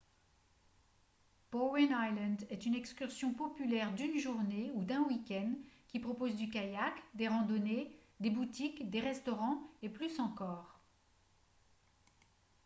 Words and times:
bowen 1.51 1.91
island 1.91 2.47
est 2.49 2.65
une 2.65 2.73
excursion 2.73 3.33
populaire 3.35 3.93
d'une 3.93 4.17
journée 4.17 4.71
ou 4.73 4.83
d'un 4.83 5.03
week-end 5.03 5.53
qui 5.89 5.99
propose 5.99 6.35
du 6.37 6.49
kayak 6.49 6.95
des 7.13 7.27
randonnées 7.27 7.95
des 8.19 8.31
boutiques 8.31 8.89
des 8.89 8.99
restaurants 9.01 9.61
et 9.83 9.89
plus 9.89 10.19
encore 10.19 10.79